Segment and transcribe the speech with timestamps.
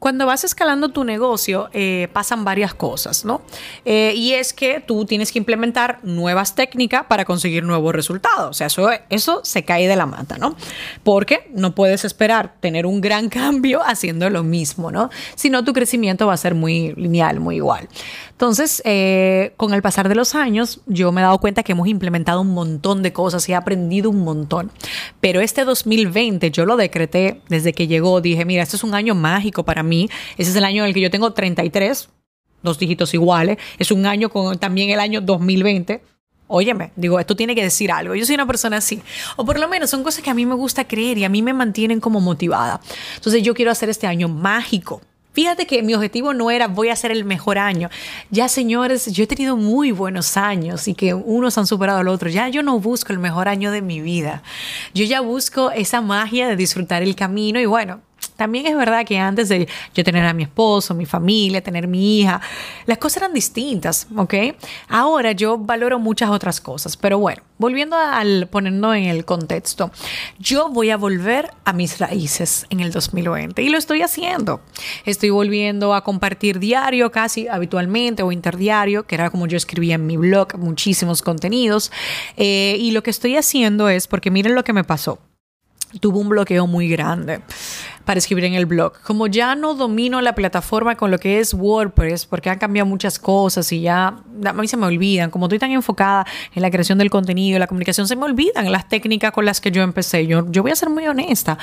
[0.00, 3.42] Cuando vas escalando tu negocio, eh, pasan varias cosas, ¿no?
[3.84, 8.48] Eh, y es que tú tienes que implementar nuevas técnicas para conseguir nuevos resultados.
[8.48, 10.56] O sea, eso, eso se cae de la mata, ¿no?
[11.04, 15.10] Porque no puedes esperar tener un gran cambio haciendo lo mismo, ¿no?
[15.34, 17.86] Si no, tu crecimiento va a ser muy lineal, muy igual.
[18.30, 21.88] Entonces, eh, con el pasar de los años, yo me he dado cuenta que hemos
[21.88, 24.70] implementado un montón de cosas y he aprendido un montón.
[25.20, 28.22] Pero este 2020 yo lo decreté desde que llegó.
[28.22, 29.89] Dije, mira, este es un año mágico para mí.
[30.36, 32.08] Ese es el año en el que yo tengo 33,
[32.62, 33.58] dos dígitos iguales.
[33.78, 36.02] Es un año con también el año 2020.
[36.52, 38.14] Óyeme, digo, esto tiene que decir algo.
[38.14, 39.00] Yo soy una persona así.
[39.36, 41.42] O por lo menos son cosas que a mí me gusta creer y a mí
[41.42, 42.80] me mantienen como motivada.
[43.14, 45.00] Entonces yo quiero hacer este año mágico.
[45.32, 47.88] Fíjate que mi objetivo no era voy a hacer el mejor año.
[48.30, 52.28] Ya, señores, yo he tenido muy buenos años y que unos han superado al otro.
[52.28, 54.42] Ya yo no busco el mejor año de mi vida.
[54.92, 58.00] Yo ya busco esa magia de disfrutar el camino y bueno,
[58.40, 62.20] también es verdad que antes de yo tener a mi esposo, mi familia, tener mi
[62.20, 62.40] hija,
[62.86, 64.32] las cosas eran distintas, ¿ok?
[64.88, 69.90] Ahora yo valoro muchas otras cosas, pero bueno, volviendo al ponernos en el contexto,
[70.38, 74.62] yo voy a volver a mis raíces en el 2020 y lo estoy haciendo.
[75.04, 80.06] Estoy volviendo a compartir diario casi habitualmente o interdiario, que era como yo escribía en
[80.06, 81.92] mi blog, muchísimos contenidos.
[82.38, 85.18] Eh, y lo que estoy haciendo es, porque miren lo que me pasó
[85.98, 87.40] tuvo un bloqueo muy grande
[88.10, 88.94] para escribir en el blog.
[89.04, 93.20] Como ya no domino la plataforma con lo que es WordPress, porque han cambiado muchas
[93.20, 96.98] cosas y ya a mí se me olvidan, como estoy tan enfocada en la creación
[96.98, 100.26] del contenido, la comunicación, se me olvidan las técnicas con las que yo empecé.
[100.26, 101.58] Yo, yo voy a ser muy honesta.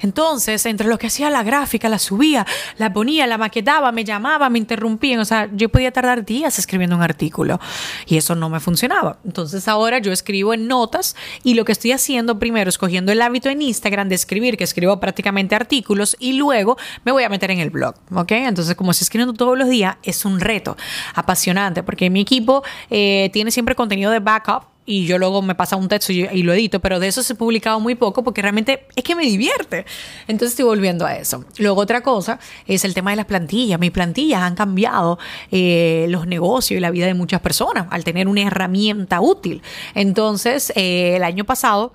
[0.00, 4.48] Entonces, entre lo que hacía la gráfica, la subía, la ponía, la maquetaba, me llamaba,
[4.48, 5.20] me interrumpían.
[5.20, 7.60] O sea, yo podía tardar días escribiendo un artículo
[8.06, 9.18] y eso no me funcionaba.
[9.24, 13.48] Entonces, ahora yo escribo en notas y lo que estoy haciendo primero, escogiendo el hábito
[13.48, 17.60] en Instagram de escribir, que escribo prácticamente artículos y luego me voy a meter en
[17.60, 17.94] el blog.
[18.14, 18.32] ¿Ok?
[18.32, 20.76] Entonces, como estoy escribiendo todos los días, es un reto
[21.14, 25.76] apasionante porque mi equipo eh, tiene siempre contenido de backup y yo luego me pasa
[25.76, 28.86] un texto y, lo edito, pero de eso se he publicado muy poco porque realmente
[28.96, 29.84] es que me divierte.
[30.26, 31.44] Entonces estoy volviendo a eso.
[31.58, 33.78] Luego otra cosa es el tema de las plantillas.
[33.78, 35.18] Mis plantillas han cambiado
[35.50, 39.60] eh, los negocios y la vida de muchas personas al tener una herramienta útil.
[39.94, 41.94] Entonces, eh, el año pasado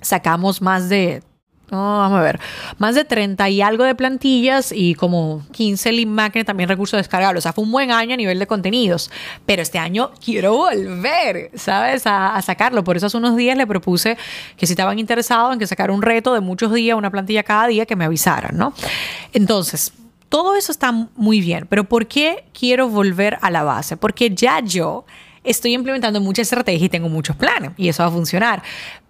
[0.00, 1.22] sacamos más de
[1.70, 2.40] vamos a ver,
[2.78, 7.40] más de 30 y algo de plantillas y como 15 link magnet también recursos descargables.
[7.40, 9.10] O sea, fue un buen año a nivel de contenidos.
[9.44, 12.06] Pero este año quiero volver, ¿sabes?
[12.06, 12.84] A, a, sacarlo.
[12.84, 14.16] Por eso hace unos días le propuse
[14.56, 17.66] que si estaban interesados en que sacara un reto de muchos días, una plantilla cada
[17.66, 18.72] día, que me avisaran, ¿no?
[19.32, 19.92] Entonces,
[20.28, 21.66] todo eso está muy bien.
[21.68, 23.96] Pero ¿por qué quiero volver a la base?
[23.96, 25.04] Porque ya yo
[25.44, 28.62] estoy implementando muchas estrategias y tengo muchos planes y eso va a funcionar.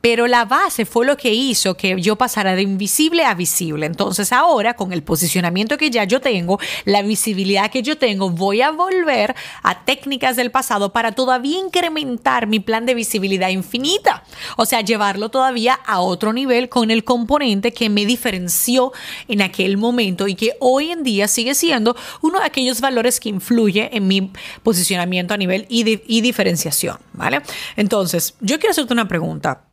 [0.08, 3.86] Pero la base fue lo que hizo que yo pasara de invisible a visible.
[3.86, 8.62] Entonces ahora, con el posicionamiento que ya yo tengo, la visibilidad que yo tengo, voy
[8.62, 9.34] a volver
[9.64, 14.22] a técnicas del pasado para todavía incrementar mi plan de visibilidad infinita.
[14.56, 18.92] O sea, llevarlo todavía a otro nivel con el componente que me diferenció
[19.26, 23.30] en aquel momento y que hoy en día sigue siendo uno de aquellos valores que
[23.30, 24.30] influye en mi
[24.62, 26.98] posicionamiento a nivel y, de, diferenciación.
[27.12, 27.42] ¿Vale?
[27.74, 29.65] Entonces, yo quiero hacerte una pregunta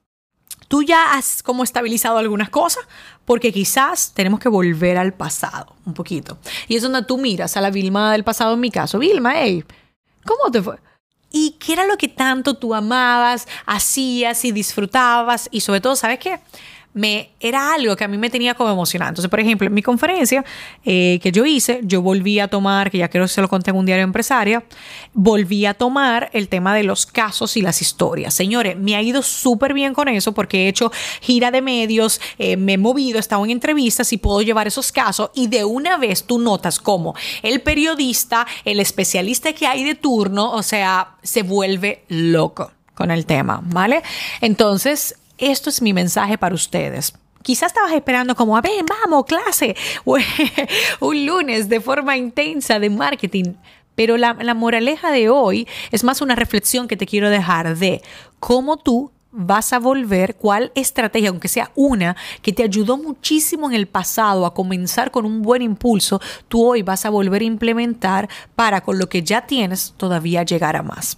[0.73, 2.83] tú ya has como estabilizado algunas cosas,
[3.25, 6.39] porque quizás tenemos que volver al pasado un poquito.
[6.67, 8.97] Y es donde tú miras a la Vilma del pasado en mi caso.
[8.97, 9.63] Vilma, hey,
[10.25, 10.79] ¿cómo te fue?
[11.29, 15.47] ¿Y qué era lo que tanto tú amabas, hacías y disfrutabas?
[15.51, 16.39] Y sobre todo, ¿sabes qué?
[16.93, 19.09] Me, era algo que a mí me tenía como emocionado.
[19.09, 20.45] Entonces, por ejemplo, en mi conferencia
[20.85, 23.71] eh, que yo hice, yo volví a tomar, que ya creo que se lo conté
[23.71, 24.63] en un diario empresaria,
[25.13, 28.33] volví a tomar el tema de los casos y las historias.
[28.33, 30.91] Señores, me ha ido súper bien con eso porque he hecho
[31.21, 34.91] gira de medios, eh, me he movido, he estado en entrevistas y puedo llevar esos
[34.91, 39.95] casos y de una vez tú notas como el periodista, el especialista que hay de
[39.95, 44.03] turno, o sea, se vuelve loco con el tema, ¿vale?
[44.41, 45.15] Entonces,
[45.51, 47.13] esto es mi mensaje para ustedes.
[47.41, 49.75] Quizás estabas esperando como, a ver, vamos, clase,
[50.99, 53.55] un lunes de forma intensa de marketing.
[53.95, 58.01] Pero la, la moraleja de hoy es más una reflexión que te quiero dejar de
[58.39, 63.75] cómo tú vas a volver, cuál estrategia, aunque sea una, que te ayudó muchísimo en
[63.75, 68.29] el pasado a comenzar con un buen impulso, tú hoy vas a volver a implementar
[68.55, 71.17] para con lo que ya tienes todavía llegar a más.